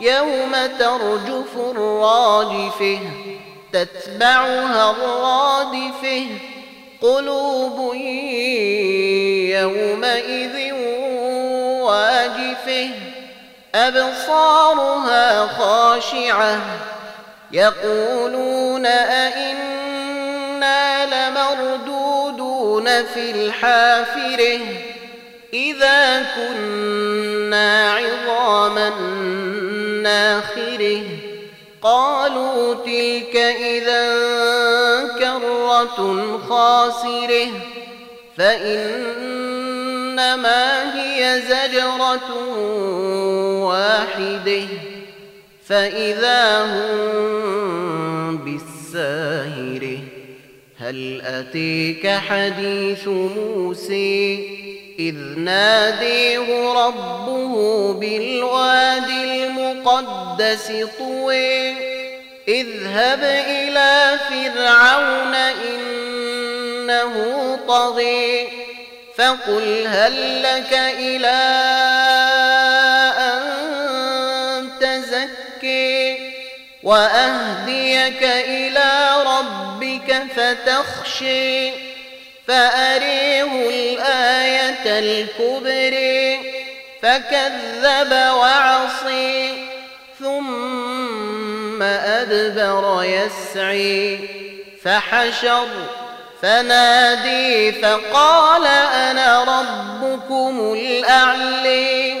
يوم 0.00 0.52
ترجف 0.78 1.56
الراجفه 1.56 2.98
تتبعها 3.72 4.90
الرادفة. 4.90 6.26
قلوب 7.02 7.94
يومئذ 9.54 10.72
واجفة 11.82 12.90
أبصارها 13.74 15.46
خاشعة. 15.46 16.60
يقولون 17.52 18.86
أئنا 18.86 19.76
لمردودون 21.06 22.84
في 23.04 23.30
الحافرة 23.30 24.60
إذا 25.54 26.26
كنا 26.36 27.92
عظاما 27.92 28.88
ناخره 30.06 31.02
قالوا 31.82 32.74
تلك 32.74 33.36
إذا 33.36 34.04
كرة 35.18 36.38
خاسرة. 36.48 37.48
فإنما 38.36 39.34
هي 40.94 41.42
زجرة 41.48 42.30
واحدة. 43.64 44.66
فإذا 45.66 46.64
هم 46.64 48.36
بالساهرة. 48.36 49.98
هل 50.78 51.22
أتيك 51.24 52.08
حديث 52.08 53.08
موسى؟ 53.08 54.56
إذ 54.98 55.14
ناديه 55.38 56.72
ربه 56.72 57.92
بالواد 57.92 59.10
المقدس 59.98 60.72
طوي 60.98 61.70
اذهب 62.48 63.22
إلى 63.22 64.18
فرعون 64.28 65.34
إنه 65.34 67.14
طغي. 67.68 68.48
فقل 69.18 69.86
هل 69.86 70.42
لك 70.42 70.72
إلى 70.72 71.36
أن 73.18 73.42
تزكي؟ 74.80 76.18
وأهديك 76.82 78.22
إلى 78.22 79.08
ربك 79.26 80.22
فتخشي. 80.36 81.70
فأريه 82.48 83.68
الآية 83.68 84.98
الكبرى 84.98 86.40
فكذب 87.02 88.12
وعصي. 88.12 89.65
ثم 91.76 91.82
أدبر 91.82 93.04
يسعي. 93.04 94.18
فحشر 94.82 95.66
فنادي 96.42 97.72
فقال 97.72 98.66
أنا 98.94 99.44
ربكم 99.44 100.72
الأعلي. 100.72 102.14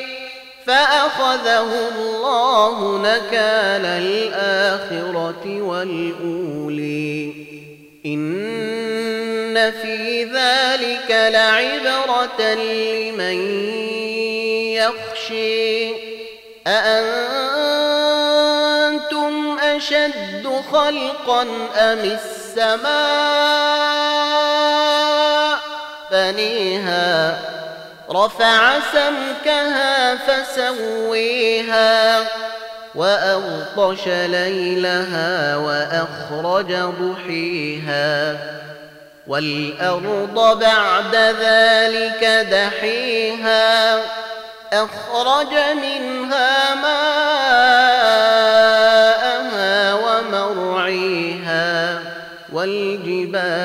فأخذه 0.66 1.88
الله 1.88 2.98
نكال 2.98 3.86
الآخرة 3.86 5.62
والأولي. 5.62 7.32
إن 8.06 9.72
في 9.82 10.24
ذلك 10.24 11.10
لعبرة 11.10 12.54
لمن 12.54 13.38
يخشي. 14.72 15.90
أأنتم 16.66 17.35
أشد 19.86 20.62
خلقا 20.72 21.42
أم 21.76 21.98
السماء؟ 21.98 22.86
بنيها 26.10 27.38
رفع 28.10 28.72
سمكها 28.92 30.16
فسويها 30.16 32.20
وأغطش 32.94 34.06
ليلها 34.06 35.56
وأخرج 35.56 36.74
ضحيها. 36.74 38.36
والأرض 39.26 40.58
بعد 40.60 41.16
ذلك 41.16 42.24
دحيها 42.50 43.96
أخرج 44.72 45.54
منها 45.82 46.74
ماءها 46.74 47.15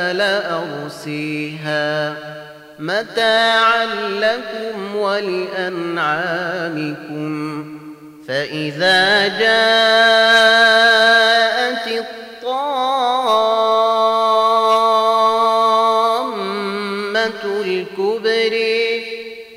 والجبال 0.01 0.21
أرسيها 0.81 2.15
متاعا 2.79 3.85
لكم 4.09 4.95
ولأنعامكم 4.95 6.01
فإذا 8.27 9.27
جاءت 9.27 9.87
الطامة 11.87 12.81
الكبرى 17.65 19.03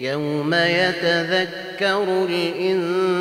يوم 0.00 0.54
يتذكر 0.54 2.26
الإنسان 2.28 3.14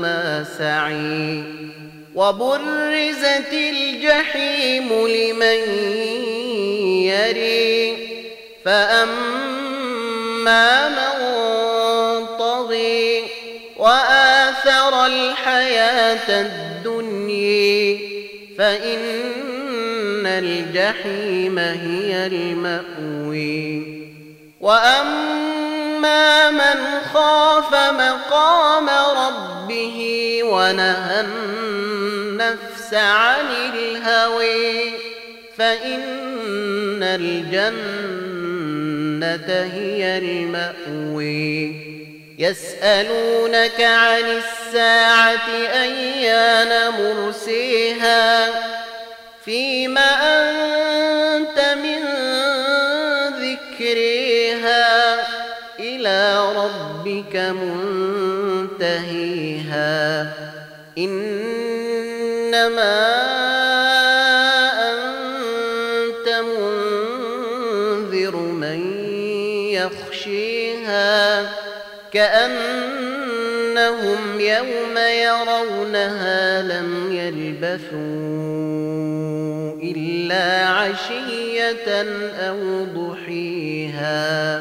ما 0.00 0.44
سعي 0.58 1.44
وبرزت 2.14 3.52
الجحيم 3.52 5.06
لمن 5.06 5.60
يري. 7.02 7.96
فأما 8.64 9.88
من 10.88 12.26
طغي 12.38 13.24
وآثر 13.76 15.06
الحياة 15.06 16.40
الدنيا 16.40 17.98
فإن 18.58 20.26
الجحيم 20.26 21.58
هي 21.58 22.26
المأوي. 22.26 23.94
وأما 24.60 26.50
من 26.50 27.00
خاف 27.14 27.74
مقام 27.74 28.88
ربه 28.88 30.40
ونهى 30.44 31.20
النفس 32.34 32.94
عن 32.94 33.46
الهوي 33.74 34.90
فإن 35.56 37.02
الجنة 37.02 37.84
هي 39.74 40.18
المأوي 40.18 41.76
يسألونك 42.38 43.80
عن 43.80 44.24
الساعة 44.24 45.48
أيان 45.72 46.92
مرسيها 46.92 48.50
فيما 49.44 50.10
أنت 50.42 51.58
من 51.84 52.00
ذكرها 53.44 55.14
إلى 55.78 56.52
ربك 56.56 57.36
منتهيها. 58.66 59.24
إنما 62.54 63.10
أنت 64.92 66.28
منذر 66.28 68.36
من 68.36 68.80
يخشيها 69.70 71.42
كأنهم 72.12 73.40
يوم 74.40 74.98
يرونها 74.98 76.62
لم 76.62 77.12
يلبثوا 77.12 77.94
إلا 79.82 80.68
عشية 80.68 82.02
أو 82.48 82.84
ضحيها 82.84 84.60